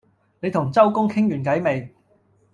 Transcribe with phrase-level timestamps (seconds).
[0.39, 1.93] 你同周公傾完偈未？